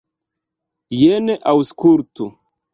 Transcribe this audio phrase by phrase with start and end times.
[1.01, 2.35] Jen, aŭskultu.